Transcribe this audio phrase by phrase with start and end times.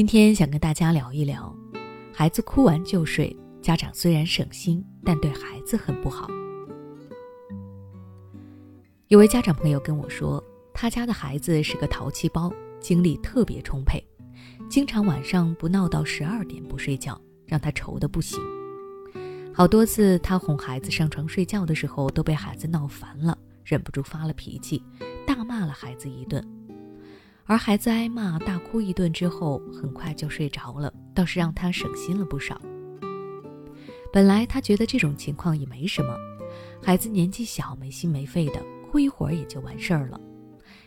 [0.00, 1.54] 今天想跟大家聊一聊，
[2.10, 6.26] 孩子哭完就睡，家长虽然省心，但对孩子很不好。
[9.08, 10.42] 有位家长朋友跟我说，
[10.72, 12.50] 他家的孩子是个淘气包，
[12.80, 14.02] 精力特别充沛，
[14.70, 18.40] 经常晚上不闹到十二点不睡觉，让他愁得不行。
[19.52, 24.82] 好多次他哄孩子上床睡觉的时候，都被孩子闹烦了，忍不住发了脾气，
[25.26, 26.42] 大骂了孩子一顿。
[27.46, 32.60] 而孩子挨骂大哭一顿之后，很快就睡着了，倒是让他省心了不少。
[34.12, 36.16] 本来他觉得这种情况也没什么，
[36.82, 40.20] 孩子年纪小，没心没肺的，哭一会儿也就完事儿了。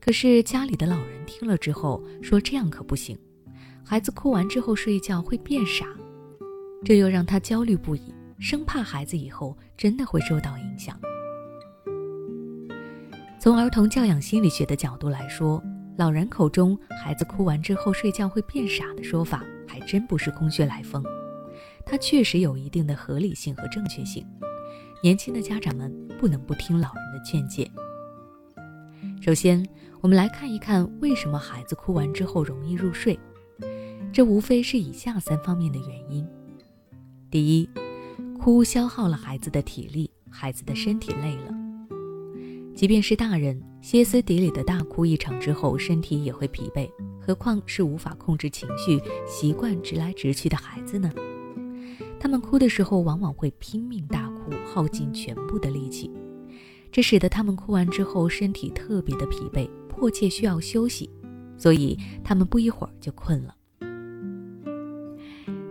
[0.00, 3.18] 可是家里的老人听了之后说：“这样可不行，
[3.84, 5.86] 孩子哭完之后睡觉会变傻。”
[6.84, 10.98] 这又让他焦虑不已，生怕孩子以后真的会受到影响。
[13.40, 15.62] 从儿童教养心理学的角度来说，
[15.96, 21.02] 老人口中孩子哭完之后睡觉会变傻的说法，还真不是空穴来风，
[21.86, 24.26] 它确实有一定的合理性和正确性。
[25.02, 27.70] 年轻的家长们不能不听老人的劝诫。
[29.22, 29.66] 首先，
[30.02, 33.18] 我们来看一看为什么孩子哭完之后容易入睡，
[34.12, 36.26] 这无非是以下三方面的原因：
[37.30, 37.70] 第一，
[38.38, 41.65] 哭消耗了孩子的体力，孩子的身体累了。
[42.76, 46.86] 即便是大人歇斯底里的大哭一场之后，身体也会疲惫，
[47.18, 51.10] 何况是无法控制情绪、习惯直来直去的孩子呢？
[52.20, 56.10] 他们哭的时候往往会拼命大哭，耗尽全部的力气，
[56.92, 61.08] 这使得他们哭完之后身体特别的疲惫，迫切需要休息，
[61.56, 63.56] 所以他们不一会儿就困了。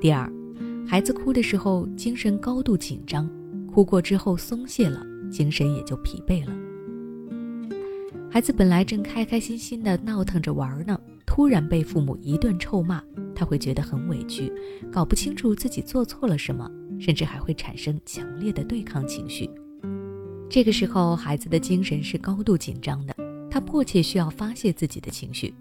[0.00, 0.32] 第二，
[0.86, 3.28] 孩子哭的时候精神高度紧张，
[3.66, 6.61] 哭过之后松懈了，精神也就疲惫了。
[8.32, 14.50] 孩子本来正开开心心的闹腾着玩呢，突然被父母一顿臭骂，他会觉得很委屈，
[14.90, 16.66] 搞不清楚自己做错了什么，
[16.98, 19.50] 甚至还会产生强烈的对抗情绪。
[20.48, 23.14] 这个时候，孩子的精神是高度紧张的，
[23.50, 25.52] 他迫切需要发泄自己的情绪，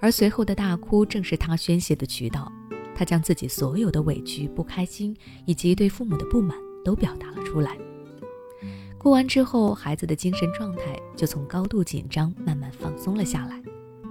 [0.00, 2.50] 而随后的大哭正是他宣泄的渠道。
[2.92, 5.16] 他将自己所有的委屈、不开心
[5.46, 7.78] 以及对父母的不满都表达了出来。
[9.04, 13.62] 哭完之后，孩子的精神状态就从高度紧张慢慢放松了下来，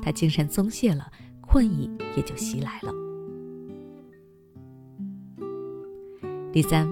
[0.03, 1.11] 他精神松懈了，
[1.41, 2.93] 困意也就袭来了。
[6.51, 6.87] 第三，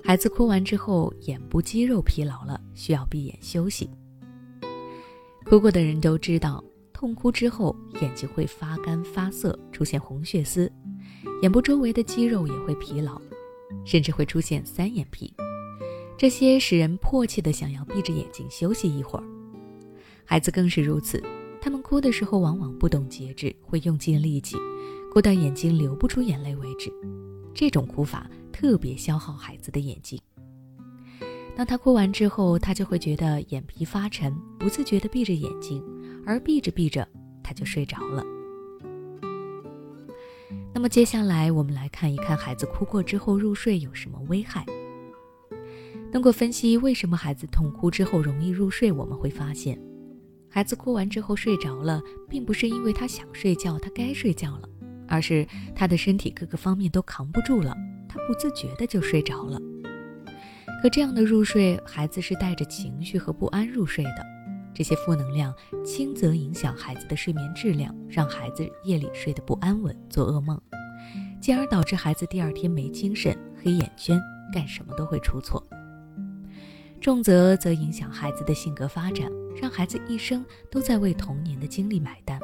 [0.00, 3.90] 孩子哭完之后，眼部肌肉疲劳了，需要闭眼休息。
[5.44, 6.62] 哭过的人都知道，
[6.92, 10.70] 痛哭之后眼睛会发干发涩，出现红血丝，
[11.42, 13.20] 眼部周围的肌肉也会疲劳，
[13.84, 15.34] 甚至会出现三眼皮。
[16.20, 19.24] 这些使人迫切的想要闭着眼睛休息一会儿，
[20.22, 21.18] 孩子更是如此。
[21.62, 24.54] 他们哭的时候往往不懂节制，会用尽力气，
[25.10, 26.92] 哭到眼睛流不出眼泪为止。
[27.54, 30.20] 这种哭法特别消耗孩子的眼睛。
[31.56, 35.82] 当他哭完之后，他就会觉得眼皮发沉，不自觉地闭着眼睛，
[36.26, 37.08] 而闭着闭着
[37.42, 38.22] 他就睡着了。
[40.74, 44.66] 那么接下来我们来看一看孩子哭过之后入睡有什么危害。
[46.12, 49.80] 通过分析为什么孩子痛哭之后容易入睡，我们会发现，
[50.48, 54.68] 孩子哭完之后睡着了，并不是因为他想睡觉，他该睡觉了，
[55.06, 57.76] 而是他的身体各个方面都扛不住了，
[58.08, 59.60] 他不自觉的就睡着了。
[60.82, 64.26] 可这样的入睡，孩子是带着情绪和不安入睡的，
[64.74, 65.54] 这些负能量
[65.84, 70.60] 轻则影响孩子的睡眠质量，让孩子夜里睡得不安稳，做噩梦，
[71.40, 74.20] 进而导致孩子第二天没精神、黑眼圈，
[74.52, 75.64] 干什么都会出错。
[77.00, 79.30] 重则则影响孩子的性格发展，
[79.60, 82.38] 让孩子一生都在为童年的经历买单。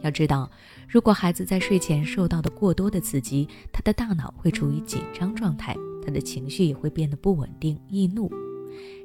[0.00, 0.50] 要知道，
[0.88, 8.28] 如果孩子在睡前受到的过多的刺激，他的大脑会处于紧张状态，他的情绪也会变得不稳定、易怒。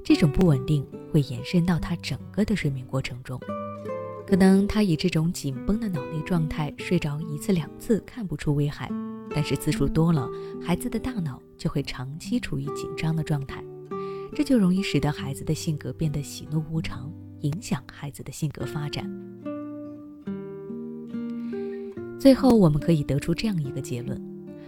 [0.03, 3.39] 这种不稳定会延伸到他整个的睡眠过程中。
[4.25, 8.89] 可能他以这种紧绷的脑力状态睡着一次两次看不出危害，
[9.29, 10.27] 但是次数多了，
[10.59, 13.63] 孩子的大脑就会长期处于紧张的状态。
[14.35, 17.09] 这就容易使得孩子的性格变得喜怒无常，
[17.39, 19.09] 影响孩子的性格发展。
[22.19, 24.21] 最后，我们可以得出这样一个结论：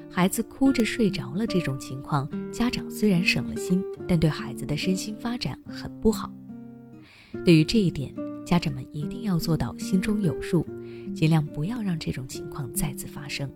[0.09, 6.31] 孩子哭着睡着了这种情况，家长虽然省了心，但对孩子的身心发展很不好。
[7.43, 8.13] 对于这一点，
[8.45, 10.65] 家长们一定要做到心中有数，
[11.13, 13.51] 尽量不要让这种情况再次发生。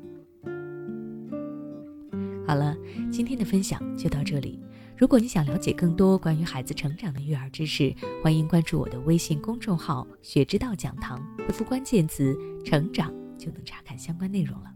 [2.46, 2.75] 好了，
[3.10, 4.60] 今天的分享就到这里。
[5.01, 13.12] 如果你想了解更多关于孩子成长的育儿知识，欢迎关注我的微信公众号“学之道讲堂”，回复关键词“成长”。
[13.36, 14.71] 就能查看相关内容了。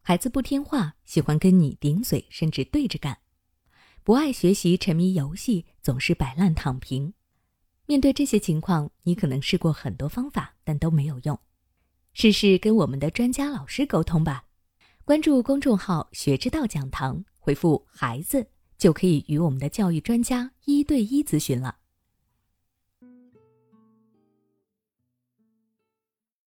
[0.00, 3.16] 孩子不听话，喜欢跟你顶嘴，甚至对着干；
[4.02, 7.12] 不爱学习，沉迷游戏，总是摆烂躺平。
[7.84, 11.38] 面对这些情况，你可能试过很多方法，但都没有用。
[12.14, 14.44] 试试跟我们的专家老师沟通吧。
[15.08, 18.46] 关注公众号“学之道讲堂”，回复“孩子”
[18.76, 21.76] 就可以与我们的教育专家一对一咨询了。